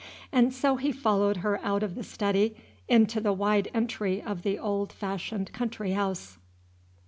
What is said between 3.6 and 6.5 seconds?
entry of the old fashioned country house.